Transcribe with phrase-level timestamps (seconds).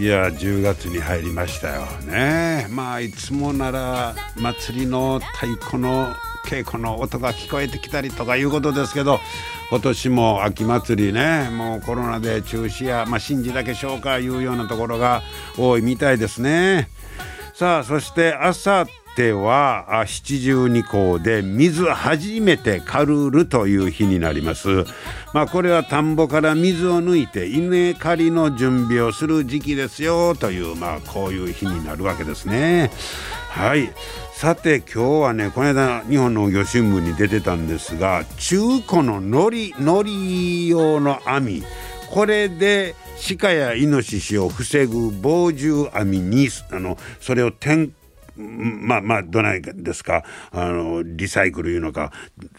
[0.00, 2.66] いや10月に入りましたよね。
[2.70, 6.14] まあいつもなら祭りの太鼓の
[6.46, 9.20] 稽古の音が聞こえてきたりとかいうことですけど
[9.68, 15.20] 今年も秋祭りねもうコロナで中止や、まあ、神事だけしょうかいうようなところが
[15.58, 16.88] 多いみたいですね。
[17.52, 18.86] さあそして朝
[19.20, 24.86] ては七十二校で水初めてカルるという日になります。
[25.34, 32.90] まあこれは田んぼから水を抜いて稲刈りの準備をする時期ですよというまあこういう日になるわけですね。
[33.50, 33.92] はい。
[34.32, 41.62] さて今日はねこの間日本農業新聞に出てたんですが中古ののりのり用の網
[42.10, 42.94] これで
[43.38, 47.90] 鹿やイノシシを防ぐ防獣網にあのそれを転
[48.40, 50.24] まあまあどないですか？
[50.50, 52.12] あのリサイクルいうのか。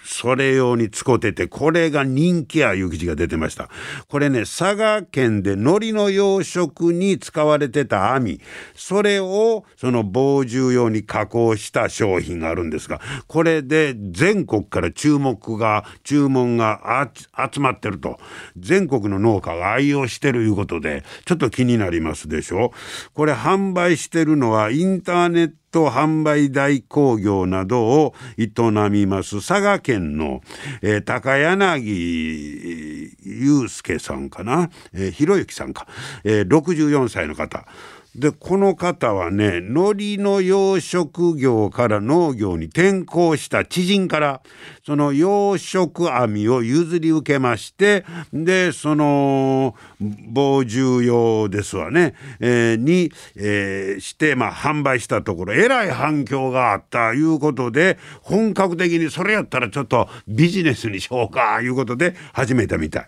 [0.03, 3.69] それ用に使っててこれが人気やいう記事が出てました。
[4.07, 8.39] これね佐賀県で海苔の養殖に使われてた網。
[8.75, 17.09] それをその防獣用に加工した商品があるんですがこれで全国から注目が注文が
[17.51, 18.19] 集まってると。
[18.57, 22.71] 全国の農家が愛用してるいうことでちょっと気になりますでしょ？
[23.13, 28.49] これ販売してるのはインターネットト販売代行業などを営
[28.89, 30.41] みます佐賀県の、
[30.81, 35.87] えー、高柳祐介さんかな、えー、ひろゆきさんか、
[36.23, 37.65] えー、64歳の方。
[38.15, 44.41] でこの方はね海苔の養殖業から農業に転向した知人から
[44.85, 63.07] その養殖網を譲り受けましてでその防獣用ですわね、えー、に、えー、してまあ販売したところえらい反響があったいうことで本格的にそれやったらちょっとビジネスにしようかいうことで始めたみたい。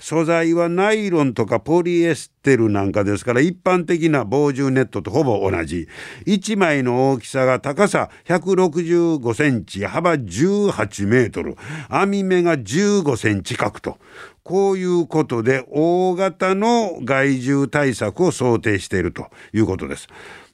[0.00, 5.88] 素材はナイロンとかポリエステルなんかですから一般的な防獣ネットとほぼ同じ
[6.26, 11.56] 1枚の大きさが高さ165センチ幅18メートル
[11.88, 13.98] 網目が15センチ角と
[14.42, 20.08] こういうことで大型の害獣対策を想定しているということです。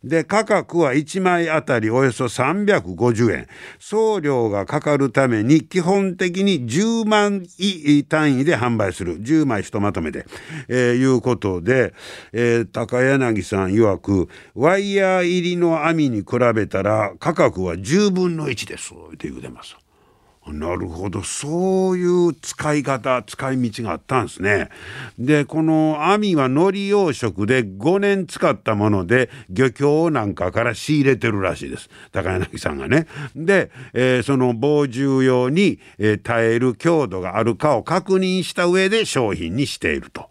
[0.04, 3.48] で価格は1枚あたりおよそ350円。
[3.78, 7.46] 送料がかかるために基本的に10万
[8.08, 9.20] 単位で販売する。
[9.20, 10.26] 10枚ひとまとめで、
[10.68, 11.94] えー、いうことで、
[12.32, 18.94] えー、高柳さん曰くワイヤー入りの網に比べたら価格は10分の1です。
[18.94, 19.76] って言うてます。
[20.52, 24.68] なるほどそういう使い方使い道があったんですね。
[25.18, 33.06] でこの網は海苔養殖で5年使ったもので漁協なんかから仕入れてるらしいです高柳さんがね。
[33.34, 40.28] で、えー、その防獣用に、えー、耐える強度があるかを確認した上で商品にしていると。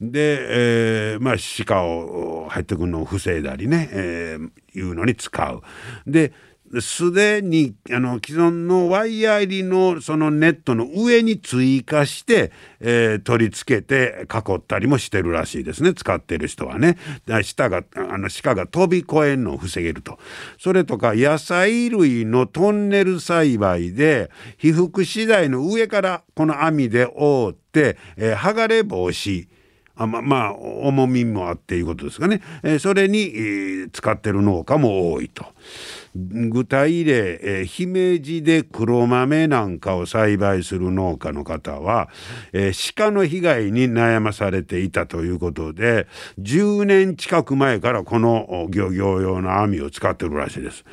[0.00, 1.34] で、えー、まあ
[1.66, 5.62] 鹿を入ってくるのを防いだりね、えー、いうのに使う。
[6.06, 6.32] で
[6.80, 15.94] すでにあの既存のワイヤー入りのそのネットの上に追加して、えー、取り付けて囲ったりもしてるらしいですね。
[15.94, 16.96] 使ってる人はね。
[17.42, 20.18] 下があの鹿が飛び越えんのを防げると。
[20.58, 29.48] それとか野菜類のトンネル栽培で被覆資材の上からこの網で覆って、えー、剥がれ防止。
[29.96, 35.46] あままあ重みもあっていうことですかね、えー、それに、えー、使ってる農家も多いと。
[36.14, 42.08] 具体例、えー、姫路で黒豆なんかを栽培する農家の方は、
[42.52, 46.06] えー、鹿の被害に悩まされていたということで
[46.38, 50.84] 10年近く前からこの漁業用の網を使ってるらしいです。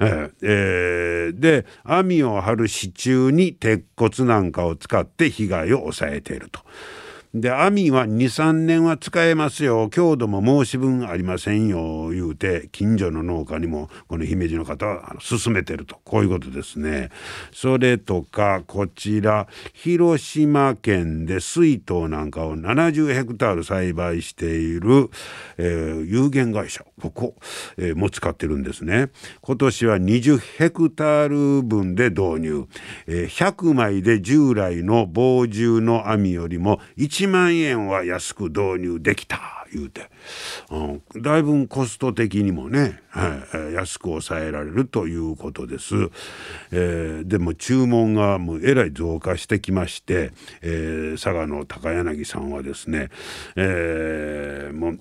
[0.00, 6.60] えー、で網を張る支柱に鉄骨なんかを使って被害を抑えていると。
[7.34, 9.88] で網は23年は使えますよ。
[9.88, 12.10] 強度も申し分ありませんよ。
[12.10, 15.98] 言うて近所の農家にもこの姫路の方は勧めてると。
[16.04, 17.08] こういうことですね。
[17.50, 25.08] それとかこちら広島県で水筒なんかを70ヘクタール栽培している、
[25.56, 26.84] えー、有限会社。
[27.00, 27.34] ここ、
[27.78, 29.08] えー、も使ってるんですね。
[29.40, 32.68] 今年は20ヘクタール分で導入、
[33.06, 40.10] えー、100枚で従来の防獣の網よりも1 1万円は安く導入できた言うて、
[40.70, 40.78] う
[41.18, 45.94] ん、だいぶコスト的にもね、はい、安く抑えられるということです、
[46.72, 53.08] えー、でも注文がもうえらい増加してきまして、えー、佐賀の高柳さんはですね、
[53.56, 54.98] えー、もう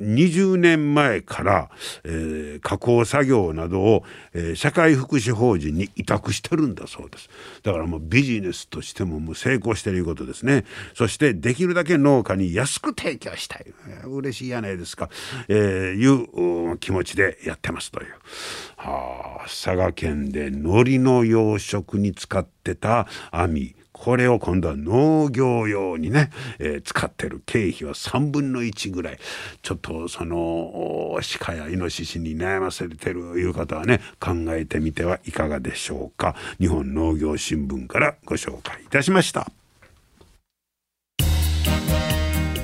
[0.00, 1.70] 20年前から、
[2.04, 7.30] えー、加工作業などを、えー、社会福祉法人に委託してるんだそうです。
[7.62, 10.64] だからもうビジネスとしてももう成功してるいうことですね。
[10.94, 15.08] そしてできるだけ農家に安く提供したい、えー、嬉しいやないですか、
[15.48, 15.56] えー、
[15.94, 18.08] いう気持ちでやってますという、
[18.76, 23.74] はあ、佐賀県で海苔の養殖に使ってた網。
[24.04, 26.28] これを今度は農業用にね、
[26.58, 29.18] えー、使ってる経費は3分の1ぐらい。
[29.62, 36.36] ちょっとその鹿やイノシシに悩ませてるいう方はね考えてみてはいかがでしょうか。
[36.58, 39.50] 日本農業新聞からご紹介いたしました。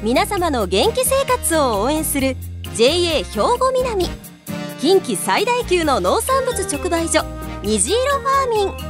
[0.02, 2.36] 皆様の元気生活を応援する
[2.74, 4.04] JA 兵庫南。
[4.78, 7.24] 近畿最大級の農産物直売所
[7.62, 8.89] 虹色ファーミン。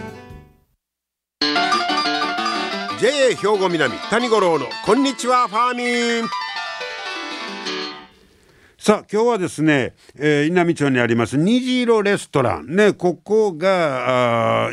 [3.01, 6.29] JA 兵庫南谷五郎のこんにちはファーミン。
[8.77, 12.75] さあ今日はですね、えー、稲美町にあります虹色レストラン。
[12.75, 14.69] ねここが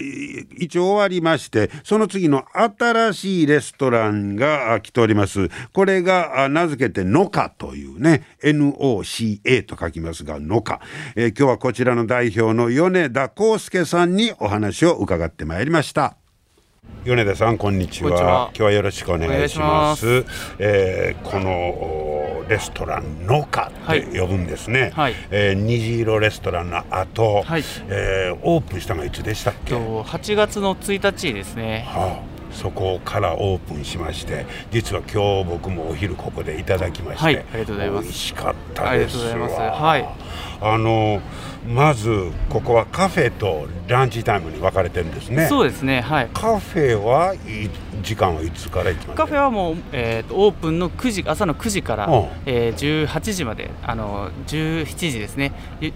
[0.58, 5.48] 一応終わりましてその次の新しいレストランが来ております。
[5.72, 10.82] これが名付けてノカというね NOCA と書きますがノカ、
[11.16, 16.18] えー、今日はこちらの代表の米田康介さんにお話を伺ってまいりました。
[17.04, 18.10] 米田さんこんにちは。
[18.10, 20.22] 今日はよろしくお願いします。
[20.22, 20.26] し
[20.58, 38.04] えー、このレストラン農家って呼ぶんですね、はい、えー、虹色レストランの後、はい、えー、オープンしたのはいつでしたっけ？8月の1日ですね、はあそこからオープンしまして実は今日僕もお昼ここでいただきまして、はい、ありがとうございます。
[38.04, 39.18] 美味しかったです。
[39.18, 40.08] はい
[40.60, 41.20] あの
[41.66, 45.46] まずここはカフェとランチタイムに分かれてるんですね。
[45.48, 46.28] そうですねはい。
[46.32, 47.38] カフェはい
[48.02, 55.52] 時間はいつからカフェはもう、えーと、オープンの9時朝の9時から、うん、えー、18時まであの17時ですね。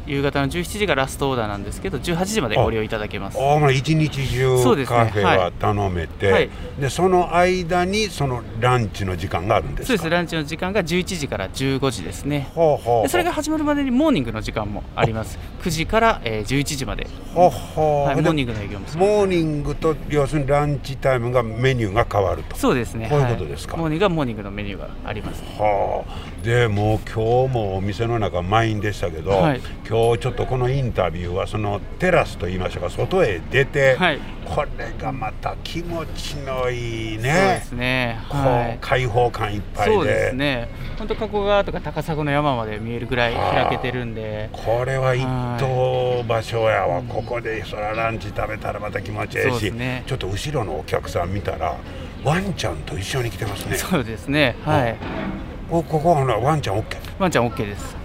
[0.06, 3.38] 夕方の17時がラストオーダーなんですけど18時までご利用いただけます。
[3.40, 10.10] ああまあ一日中カフェは頼めて、ねはい、でその間にそのランチの時間があるんですそうです。
[10.10, 12.50] ランチの時間が11時から15時ですね。
[12.54, 13.02] ほうほうほう。
[13.04, 15.38] でそれが始まるまでにモーニングの時間もあります。
[15.62, 17.06] 9時から、えー、11時まで。
[17.34, 22.56] ほうほう、はい、モーニングの営業もモーニングと要するにランチタイムがメニューが変わると。
[22.56, 23.08] そうですね。
[23.08, 37.22] こういうことですか、はい、モーニングはモーニングのメニューがあります、はあでもう今日もお店の中満員でしたけど、はい、今日ちょっとこのインタビューはそのテラスといいましょうか外へ出て、はい、これがまた気持ちのいいね。
[37.22, 39.94] そうですね、はい、開放感いっぱいで。
[39.94, 40.68] そうですね。
[40.98, 44.50] 本当加古川とか高砂の山まで見えるぐらい開けてるんで。
[44.52, 45.24] これは一
[45.60, 51.76] 等場所やわ、ここでそらランチ食べたらまた気持ちいいし、ね、ちょっと後ろのお客さん見たら
[52.24, 53.76] ワンちゃんと一緒に来てますね。
[53.76, 54.56] そうですね。
[54.64, 57.96] はいここはワンちゃん OK ワンちゃん OK です。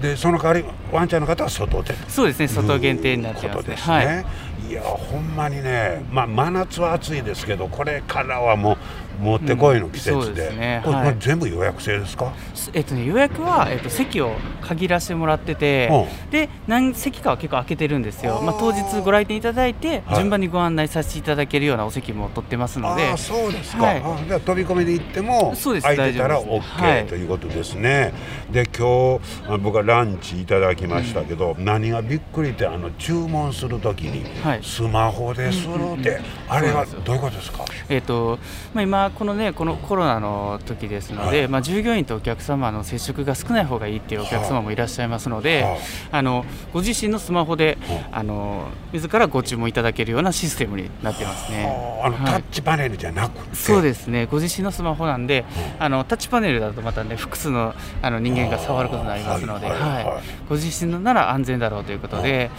[0.00, 1.94] でその代わりワンちゃんの方は外で。
[2.08, 3.76] そうですね外限定になってますね。
[3.76, 4.24] すね、は
[4.66, 8.76] い、いやほんまにねまあ真夏は暑いですけどこれからはもう
[9.22, 10.48] もってこいの季節で。
[10.48, 12.32] うんでね、これ、はい、全部予約制ですか、
[12.72, 23.08] えっとね、予約は、えっと、席を限らせてもらってて、うん、で何席かは結構空けてるんですよ、まあ、当日ご来店いただいて、順番にご案内させていただけるようなお席も取ってますので。
[23.08, 28.12] あそうですか、はい、じゃあ飛び込みで行っても空いてたら OK、はい、ということですね。
[28.50, 34.24] で今日僕はランチいただきましたけど、うん、何がびっくりってあの注文するときに
[34.62, 37.64] スマホでするって、あれはどういうことですか？
[37.88, 38.38] えっ、と
[38.74, 45.78] まあ、今このねこのコロナの時ですので、はい、まあ、従業員とお客様の接触が少ない方がいいっていうお客様もいらっしゃいますので、は
[46.12, 51.66] あ、あのご自身のスマホで、はあ、あの自らご注文いただけるようなシステムになってますね。
[52.02, 54.26] あの、タッチパネルじゃなくそうですね。
[54.26, 55.44] ご自身のスマホなんで、
[55.78, 60.48] あのタッチパネルだとまたね複数のあの人間が触ることになりますので、はい。
[60.48, 62.50] ご自身のなら安全だろうということで。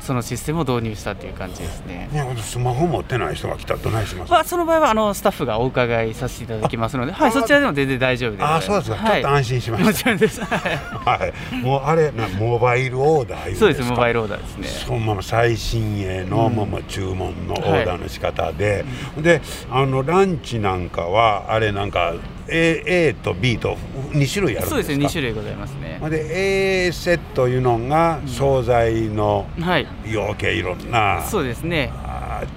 [0.00, 2.08] そのシステムを導入したという感じですね。
[2.12, 8.44] ねスマホ持ってない人が来たらどないしますまあ、その場合はあのスタッフがお伺いさせていただきますので、はい、そちらでも全然大丈夫です。
[8.44, 10.40] あそうですか、はい、ちょっと安心しまもしちろんです。
[10.44, 11.56] はい。
[11.56, 14.68] もうあれなモバイルオーダーそうです、かモバイルオーダーですね。
[14.68, 16.54] そのまま最新鋭の、うん。
[16.54, 18.84] もうもう注文のオーダーの仕方で、
[19.18, 19.40] で
[19.70, 22.14] あのランチなんかはあれなんか
[22.50, 23.76] A, A と B と
[24.12, 24.66] 2種類あるんですか？
[24.70, 26.00] そうですね、2種類ございますね。
[26.10, 31.92] で A セットいうのが惣菜のはい、養鶏いろんな、そうですね。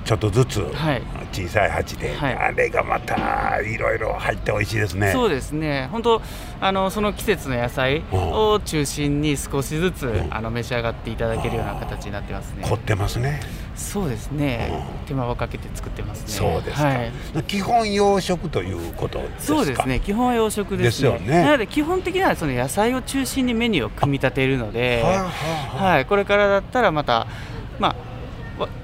[0.06, 0.62] ちょっとずつ。
[0.74, 1.02] はい
[1.34, 5.12] 小さい鉢で、はいあれがまたいろいろ入って美味しいですね。
[5.12, 6.22] そうですね、本当
[6.62, 12.64] あの、その季節の野菜を中心に少しずつ、んあの召し上がっていただけるような形になってますね。
[12.68, 13.42] 凝ってますね。
[13.76, 14.72] そうですね、
[15.04, 16.26] う手間をかけて作ってますね。
[16.28, 17.12] そうですか、はい
[17.48, 19.58] 基本養殖ということですか？
[19.58, 21.10] そうですね、基本は洋食ですね。
[21.10, 25.32] よねなので基本的にはその野菜を中心にメニューを組み立てるので、はあは
[25.82, 27.26] あはい、これからだったらまた
[27.80, 28.13] まあわ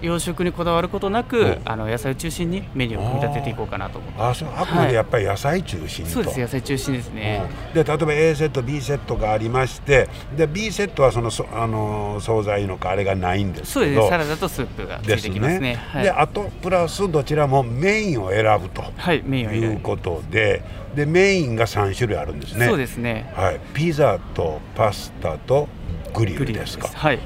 [0.01, 4.21] 洋食にこだわることなく、うんあの野菜を中心にメニューを組み立てていこうかなと思って。
[4.21, 6.11] あそうあくまでやっぱり野菜中心と。
[6.11, 7.49] そうです、野菜中心ですね。
[7.73, 15.75] うんで例えば A セット B セットがありましてで B セットはそのそあの惣菜のかあれがないんですけどそうですね、サラダとスープがついてきますね。
[15.75, 19.79] はいであとプラスどちらもメインを選ぶとはい、メインいう。
[19.79, 20.63] ことで
[20.95, 23.31] でメインが3種類あるんですねそうですね。
[23.35, 25.67] はい、ピザとパスタと
[26.13, 27.19] グリルですかはい。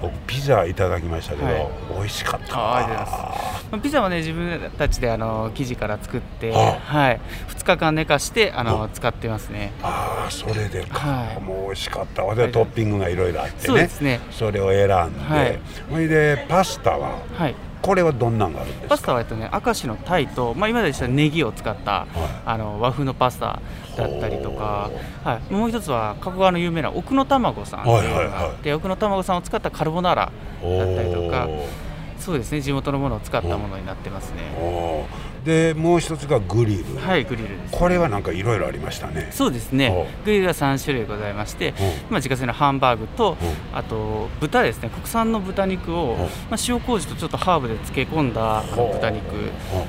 [0.00, 1.68] 僕ピザいただきましたけど、はい。
[1.94, 2.56] 美味しかった。
[2.56, 3.36] ま
[3.72, 9.72] あピザはね自分たちであの生地から作って、あはい、2日間寝かしてあの使ってますね。
[9.82, 11.40] ああそれでか、はい。
[11.40, 12.24] もう美味しかった。
[12.24, 13.90] わでトッピングがいろいろあってね。
[14.00, 14.20] ね。
[14.30, 14.90] それを選んで、
[15.20, 15.58] はい。
[15.90, 17.18] それでパスタは？
[17.34, 17.54] はい。
[17.82, 18.88] これはどんなんがあるんですか？
[18.88, 22.06] パスタはえっとね明石のタイと、まあ、今でしたらネギを使った、
[22.44, 23.60] あの和風のパスタ
[23.96, 24.90] だったりとか、
[25.24, 30.32] はい、もう一つは加古川の有名な奥の卵さんっていうのがあって、はいはいは奥の卵さんを使ったカルボナーラ
[30.62, 31.48] だったりとか
[32.18, 32.60] そうですね。
[32.60, 35.06] 地元のものを使ったものになってますね。
[35.44, 37.78] でもう一つがグリル、はいグリルです。
[37.78, 39.28] これはなんかいろいろありましたね。
[39.30, 41.72] そうですおねグリルは3種類ございまして、
[42.10, 43.36] まあ、自家製のハンバーグと、
[43.72, 44.90] あと豚ですね。
[44.90, 46.16] 国産の豚肉を、
[46.50, 49.24] まあ、塩麹とちょっとハーブで漬け込んだ豚肉。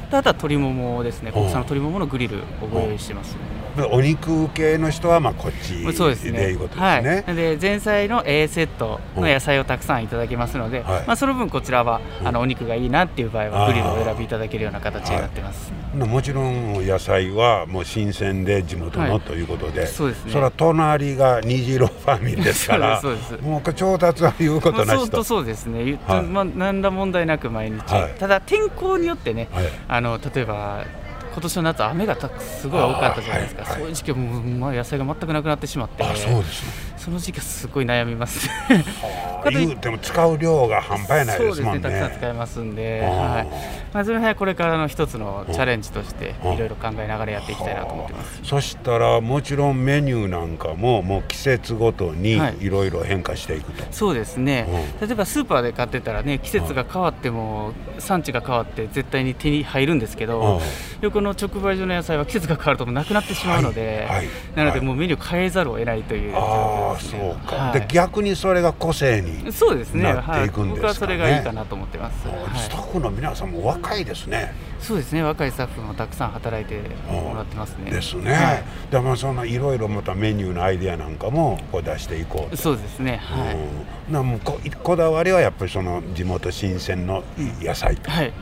[0.10, 1.32] であとは鶏ももですね。
[1.32, 3.36] 国産の鶏もものグリルをご用意してます、
[3.76, 6.32] でお肉系の人はまあこっちそうですね。
[6.32, 7.04] でいうことですはい。
[7.04, 11.08] ね、で前菜の A セットの野菜をたくさんいただけますので、はい。
[11.08, 15.72] まあその分こちらは、あのお肉がいいなっていう場合はグリルをお選びいただけるような形になってます。
[15.94, 19.22] もちろん野菜はもう新鮮で地元のはい。
[19.22, 20.32] ということで、そうですね。
[20.32, 26.00] それは隣が虹色ファミリーですから そうですもう調達は言うことまあなしと、そうとそうですね。
[26.08, 26.24] はい。
[26.24, 27.80] まあ何ら問題なく毎日。
[27.92, 28.16] はい。
[28.20, 29.66] ただ天候によってね、はい。
[29.88, 30.86] あの例えば。
[31.34, 33.92] 今年の夏雨がたくすごい多かったじゃないですか、そうい。
[33.92, 36.04] う時期はもう、まあ、野菜が全くなくなってしまって。
[36.04, 38.48] あそうですねその時期はすごい悩みます。
[38.48, 41.54] はあかとても使う量が半端やないですもんね。
[41.54, 43.48] そうですねたくさん使えますんで、はい。
[43.94, 46.54] まあ、その辺はこれからの一つのチャレンジとしてうん。
[46.54, 48.42] いろいろ考えながらやっていきたいなと思ってます。
[48.44, 52.58] そしたらもちろんメニューなんかももう季節ごとにはい。
[52.62, 54.68] いろいろ変化していくと、そうですね、
[55.00, 60.60] う例えばスーパーで買ってたらね季節が変わっても産地が変わって絶対に手に入るんですけど、うん。
[61.02, 64.18] 横の直売所の野菜は季節が変わるともうなくなってしまうので、はい。
[64.18, 64.28] はい。
[64.56, 67.80] なのでもうメニュー変えざるを得ないという状ああそうか、はい。
[67.80, 70.76] で逆にそれが個性にそうですね、なっていくんですかね。
[70.76, 72.24] はい、僕はそれがいいかなと思ってます、ス
[72.70, 74.54] タはい、ッフの皆さんも若いですね。
[74.80, 75.22] そうですね。
[75.22, 77.92] 若いスタッフもたくさん働いてもらってますね。
[77.92, 78.34] ですね。
[78.34, 78.64] はい。
[78.90, 82.58] でまあそんないろいろまたメニューのアイデアなんかもこう出していこうと。
[82.58, 83.22] そうですね。
[83.24, 87.24] はい、うんなもうここだわりはやっぱりその地元新鮮の
[87.62, 88.34] 野菜と、はい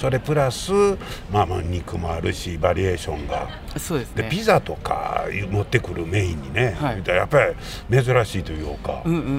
[0.00, 0.72] それプラス
[1.30, 3.48] まあまあ肉もあるしバリエーションが。
[3.76, 4.22] そうですね。
[4.22, 7.02] でピザとか持ってくるメインにね、はい。
[7.06, 7.38] やっぱ
[7.90, 9.30] り珍しいというか、うんうんうんう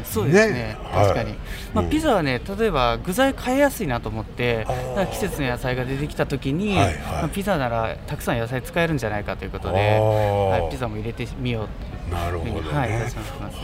[0.00, 0.04] ん。
[0.04, 0.52] そうですね。
[0.52, 0.76] ね。
[0.92, 1.38] 確かに、はい。
[1.72, 1.90] まあ、うん。
[1.90, 4.66] ピザはね例えば具材変えやすいなと思って
[5.12, 6.94] 季節の野菜が出てきた時に、はいはい。
[6.96, 11.68] まあ、ピザならたくさん野菜使えるんじゃないかということで、はい、ピザも入れてみよう
[12.10, 13.08] なるほどね。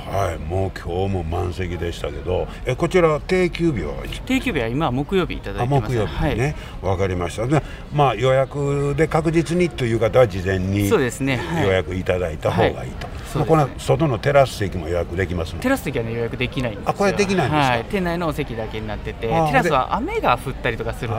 [0.07, 3.95] はいもう今日も満席でしたけど、えこちら定休日は？
[4.27, 5.93] 定休日は今は木曜日いただあいてます。
[5.93, 6.57] 木曜日にね。
[6.83, 7.47] はい、わ、かりました。
[7.47, 11.37] でまあ予約で確実にという方は事前にそうですね。
[11.37, 11.67] はい。
[11.67, 13.17] 予約いただいた方がいいと、はい。
[13.37, 16.91] まあこの外のテラス席も予約できますのテラス席は、ね、予約できないんですよ。
[16.91, 17.71] あこれできないんですか？
[17.71, 21.15] はい、店内のお席だけになっててテラスは雨が降ったりとかすると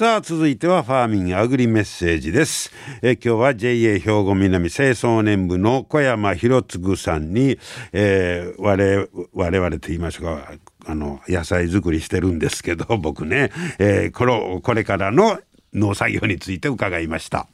[0.00, 2.72] さあ続いてはファーミングアグリメッセージです。
[3.02, 7.58] え今日は JA 兵庫南清掃年部の小山博次さんに、
[7.92, 10.52] えー、我我々と言いましょうか
[10.86, 15.38] あの野菜作りしてるんですけど 僕ね、えー、このこれからの
[15.74, 17.46] 農作業について伺いました。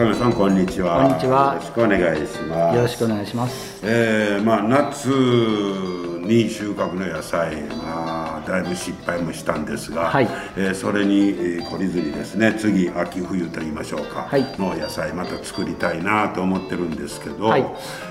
[0.00, 1.02] 小山さんこんにちは。
[1.02, 1.52] こんにちは。
[1.52, 2.74] よろしくお願いします。
[2.74, 3.80] よろしくお願いします。
[3.86, 17.66] えー、まあ夏に収穫の野菜まあだいぶ失敗もしたんですが、はい、えー、それに、えー、懲りずにですね次秋冬と言いましょうか、はい、の野菜また作りたいなと思ってるんですけど、はい、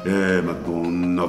[0.05, 1.25] えー、まあ、どんな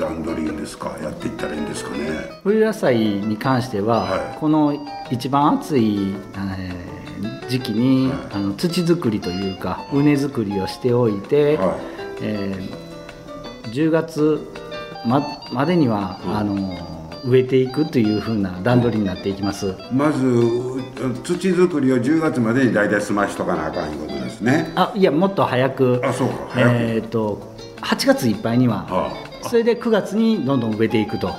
[0.00, 0.96] 段取りですか？
[1.00, 2.40] やっていったらいいんですかね？
[2.42, 7.01] 冬野菜に関しては、はい、この一番暑い、えー、
[7.48, 11.78] 時期に、はい、あの土作りというか畝作りをしておいて、はい、
[12.22, 14.52] えー、10月
[15.06, 15.22] ま
[15.52, 16.92] までには、うん、あの
[17.24, 20.24] 植えていくというふうな段取りになっていきます、まず
[21.22, 24.72] 土作りを10月までに大体済ましとかなあかんいうことですね。
[24.74, 26.00] あいやもっと早く。
[26.04, 26.34] あそうか。
[26.56, 29.12] えっ、ー、と8月いっぱいには、は
[29.44, 31.34] あ、それで9月にどんどん植えていくと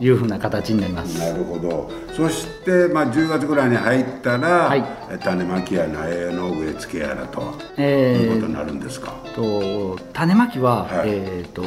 [0.00, 1.90] いうふうな形になります、はあ、なるほど。
[2.14, 4.84] そして、まあ、10月ぐらいに入ったら、はい、
[5.22, 9.12] 種まきや苗の植え付けやらと、えー、いうことになるんですか？
[9.34, 11.64] と種まきは、はい、えっ、ー、と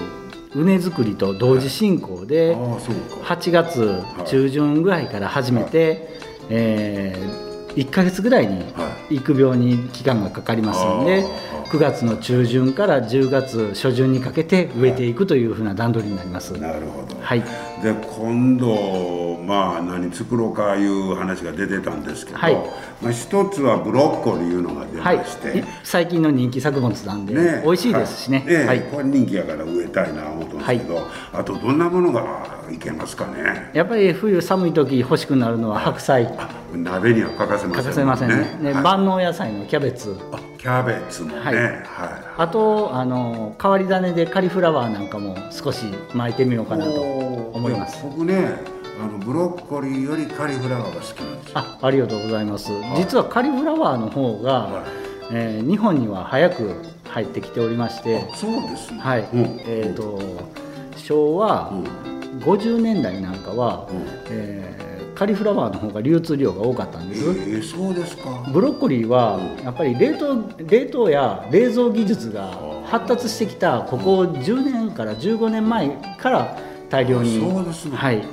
[0.55, 6.09] 畝作りと同時進行で8月中旬ぐらいから始めて、
[6.49, 8.63] えー、1か月ぐらいに
[9.11, 11.23] 育苗に期間がかかりますので
[11.69, 16.53] 9月の中旬から10月初旬にかけて植えていくというふうな段取りになります。
[16.53, 17.43] なるほど、はい、
[17.81, 22.55] で今度まあ何作ろうかいう話が出てたんですけど、はい、
[23.01, 33.71] まあ、一つはブロッコリーいうのが出まして、はい、最近の人気作物なんで、ね、美味しいですしね、はい、はい、これ人気やから植えたいな思うんですけど、あとどんなものがいけますかね。
[33.73, 36.29] やっぱり冬寒い時欲しくなるのは白菜
[36.73, 40.15] 鍋には欠かせませんね欠かせませんねね、万能野菜のキャベツ
[40.59, 41.85] キャベツもね、はい、はい、
[42.37, 48.03] あとあの変わり種でカリフラワーなんかも少し巻いてみようかなと思います。
[48.03, 48.57] 僕ね
[49.01, 54.85] あのブロッコリーよりカリフラワーが好きなんですあありがとうございます、実はカリフラワーの方が、はい、
[55.31, 58.29] えー、日本には早く入ってきておりまして。
[58.35, 58.99] そうですね。
[58.99, 60.19] はい、うん、えっ、ー、と
[60.97, 61.71] 昭和
[62.41, 64.78] 50年代なんかは、うん、えー
[65.19, 68.49] カリフラワーの方が流通量が多かったんです、えー、そうですか。
[68.53, 76.57] ブロッコリーはやっぱり冷凍冷凍や冷蔵技術が発達してきたここ10年から15年前から
[76.89, 78.25] 大量にそうですね、はい、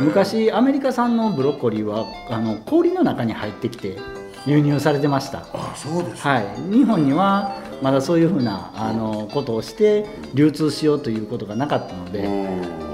[0.00, 3.98] 昔アメリカ産のブロッコリーはあの氷の中に入ってきて
[4.46, 5.46] 輸入されてました。
[5.52, 12.85] あそうです、はい、日本にはまだそういうふうなあのことをして流通しようということがなかったので。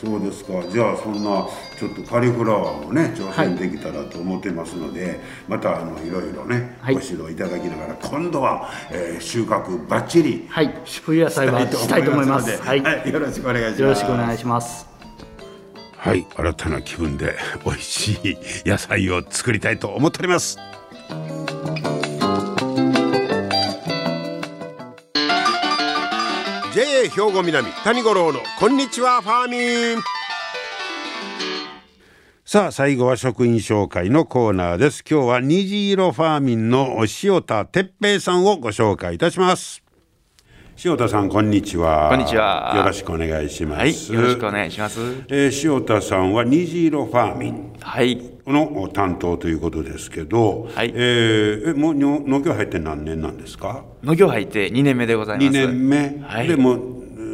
[0.00, 0.52] そうですか。
[0.70, 6.94] じゃあそんなちょっとカリフラワーもね挑戦できたらと思ってますので、またあのいろいろね、はい。
[6.94, 10.72] ご指導いただきながら今度は、えー収穫バッチリはい。
[10.84, 13.12] 冬野菜はしたいと思いますのではい、はい。
[13.12, 13.82] よろしくお願いします。
[13.82, 14.86] よろしくお願いします。
[15.96, 16.26] はい。
[16.36, 20.58] 新たな気分で美味しい野菜を作りたいと思っております
[26.98, 30.02] JA 兵庫南谷五郎のこんにちはファーミン
[32.44, 39.84] さあ最後は職員紹介のコーナーです今日は虹色ファーミンの塩田哲平さんをご紹介いたします
[40.84, 45.00] 塩田さんこんにちはこんにちはよろしくお願いしますはい、よろしくお願いします。
[45.28, 50.92] えー塩田さんは虹色ファーミンはい、の担当ということですけど、はい。
[50.94, 53.84] えーえもう農農業入って何年なんですか？
[54.02, 55.48] 農業入って2年目でございます。
[55.58, 56.48] 2年目、はい。
[56.48, 56.80] でもう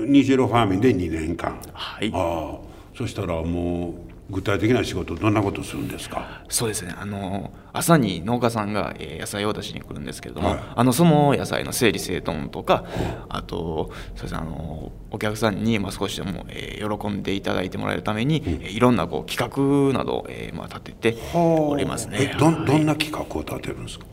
[0.06, 1.58] 虹色ファーミンで2年間。
[1.72, 2.10] はい。
[2.14, 2.64] ああ
[2.96, 6.42] そしたらもう具体的な仕事どんなことするんですか？
[6.48, 6.94] そうですね。
[6.98, 10.60] あの朝に農家さんが、えー野菜を出しに来るんですけれども、はい。
[10.76, 12.84] あのその野菜の整理整頓とか、
[13.28, 22.32] あとそうですねあのお客さんにまあ少しでも、えー喜んでいただいてもらえるために、えーいろんなこう企画などを、えーまあ立てておりますね。
[22.34, 24.06] えどどんな企画を立てるんですか？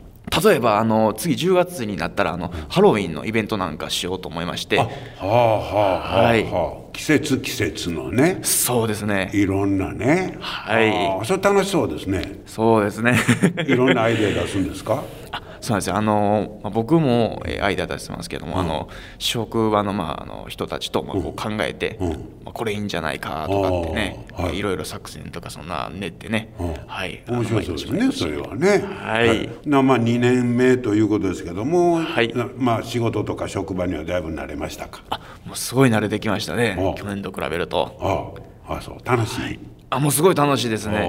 [0.44, 4.90] 例えばあの次10月になったらあのハロウィンのイベントなんかしようと思いまして、あは
[5.20, 6.44] あはあはあ、はい。
[6.44, 6.82] はあ。
[6.92, 8.38] 季節季節のね。
[8.42, 9.30] そうですね。
[9.32, 10.36] いろんなね。
[10.40, 10.90] はい。
[11.06, 12.42] ああそれ楽しそうですね。
[12.46, 13.18] そうですね。
[13.66, 15.02] いろんなアイデア出すんですか？
[15.02, 15.21] あ
[15.62, 15.96] そうなんですよ。
[15.96, 22.10] あの、まあ、僕も、えーアイデア出してますけども、あの職場の,、まあ、あの人たちと、まあ、こう考えて、うん。
[22.10, 26.74] まあ、これいいんじゃないかとかってね、はいい、ろいろ作戦とかそんな練ってね、うん。
[26.86, 28.84] はい面白そうですね、それはね。
[28.84, 29.48] はい。
[29.68, 32.32] なまあ2年目ということですけども、はい。
[32.34, 35.02] なまあ仕事とか職場にはだいぶ慣れましたか？
[35.10, 38.34] あもうすごい慣れてきましたねあ去年と比べると。
[38.68, 38.96] ああ、あそう。
[39.04, 39.58] 楽しい。
[39.90, 41.06] あもうすごい楽しいですね。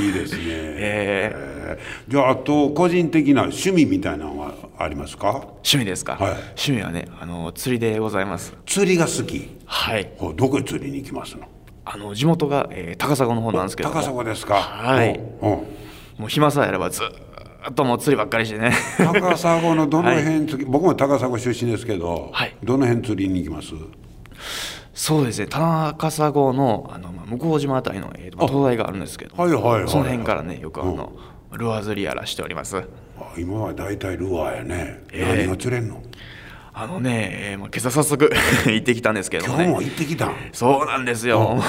[0.00, 0.42] いいですね。
[0.46, 1.61] えーえー
[2.08, 5.28] じゃああと個人的な趣味みたいなのはありますか？
[5.30, 6.32] 趣味ですか、はい。
[6.32, 8.54] 趣味はねあの釣りでございます。
[8.66, 9.56] 釣りが好き？
[9.66, 10.12] はい。
[10.18, 11.46] ほどこへ釣りに行きますの？
[11.84, 13.88] あの地元が、えー高砂の方なんですけど。
[13.88, 14.54] も高砂ですか？
[14.54, 15.18] はい。
[15.40, 18.72] もう暇さえあればずーっともう釣りばっかりしてね。
[18.98, 22.56] 高砂のどの辺釣り、 僕も高砂出身ですけど、はい。
[22.62, 23.68] どの辺釣りに行きます？
[24.94, 25.46] そうですね。
[25.48, 29.88] 高砂のあの、まあ、向島あたりの、えーと灯台があるんですけど、はいはいはいはい。
[29.88, 31.12] その辺からねよくあの、
[31.56, 32.78] ルアー釣りやらしております。
[33.18, 35.00] あ今は大体ルアーやね。
[35.12, 35.36] ええ。
[35.44, 36.02] 何が釣れんの？
[36.74, 38.30] あのね、えーまあ、今朝早速
[38.64, 39.64] 行ってきたんですけどもね。
[39.64, 40.34] 今日も行ってきたん？
[40.52, 41.60] そうなんですよ。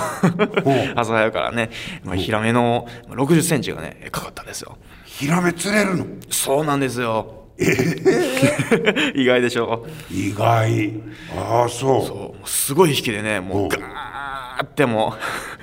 [0.63, 0.93] うん。
[0.99, 1.69] 朝早くからね、
[2.05, 4.77] まあ、ヒラメの6 0ンチがねかかったんですよ。
[5.05, 6.05] ヒラメ釣れるの？
[6.29, 7.41] そうなんですよ。
[9.13, 9.85] 意外でしょ？
[10.09, 10.93] 意外。
[11.37, 12.05] ああそう。
[12.05, 12.49] そう。
[12.49, 15.15] すごい引きでねもうガーっても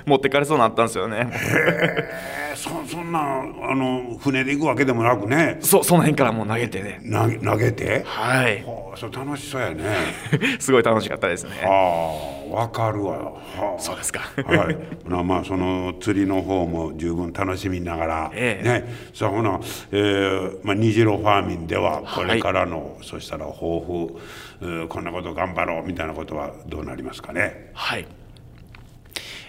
[0.05, 1.27] う持ってかれそうになったんですよね。
[1.33, 2.11] え。
[2.37, 5.57] ーそそんなあの船で行くわけでもなくね。
[5.61, 7.01] そうその辺からもう投げてね。
[7.43, 8.03] 投げて？
[8.05, 8.63] はい。
[8.63, 9.83] はあそれ楽しそうやね。
[10.59, 11.51] すごい楽しかったですね。
[11.63, 14.19] ああわかるわ、はあ、そうですか。
[14.45, 14.77] はい、
[15.09, 18.67] なまあその釣りの方も十分楽しみながら、ええ。
[18.81, 18.93] ね。
[19.13, 19.59] さあほな、
[19.91, 24.19] えーまあ、虹色ファーミンではこれからの、そしたら抱負、
[24.61, 27.71] えーこんなこと頑張ろうみたいなことはどうなりますかね？
[27.73, 28.05] はい。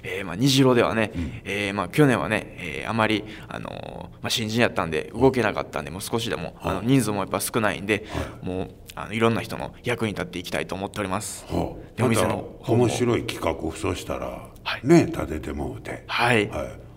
[0.03, 1.13] えーまあ、虹色ではね、
[1.45, 8.05] えーまあ、去年はね、えーあまり、あのーまあ、新人やったんで動けなかったんでもう少しでも、あの人数もやっぱ少ないんで、
[8.43, 11.45] もうあのいろんな人の役に立っていきたいと思っております。
[11.49, 14.27] はあでお店まの面白い企画そうしたら、
[14.65, 14.87] はい。
[14.87, 16.51] ね立ててもうて、はい、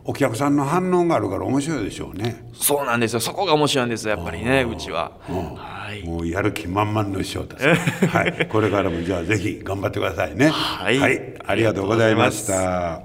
[0.08, 3.20] お客さんの反応があるから面白いでしょうね、そうなんですよ。
[3.20, 5.12] そこが面白いんですよやっぱりねうちは。
[5.28, 6.04] はい。
[6.04, 7.66] もうやる気満々の師匠です、
[8.08, 10.50] はい、これからもじゃあぜひ頑張ってくださいね。
[10.50, 11.00] はい。
[11.44, 13.02] ありがとうございました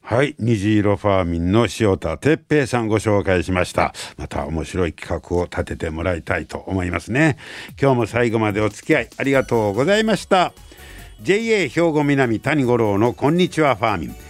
[0.00, 0.36] はい。
[0.38, 3.92] 虹色ファーミンの塩田哲平さんご紹介しました。
[4.16, 7.36] また面白い企画を立ててもらいたいと思いますね。
[7.80, 10.52] 今日も最後までお付き合いありがとうございました。
[11.22, 14.29] JA 兵庫南谷五郎のこんにちはファーミン